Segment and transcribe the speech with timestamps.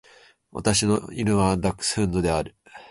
[0.51, 2.55] 私の犬はダックスフンドである。